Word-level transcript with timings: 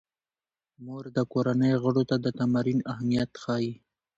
مور 0.83 1.03
د 1.17 1.19
کورنۍ 1.31 1.73
غړو 1.83 2.03
ته 2.09 2.15
د 2.23 2.27
تمرین 2.39 2.79
اهمیت 2.91 3.31
ښيي. 3.43 3.71